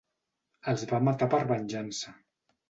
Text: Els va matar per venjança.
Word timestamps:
Els 0.73 0.85
va 0.93 1.01
matar 1.09 1.29
per 1.35 1.43
venjança. 1.53 2.17